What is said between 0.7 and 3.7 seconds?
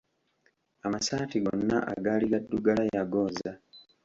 Amasaati gonna agaali gaddugala yagooza.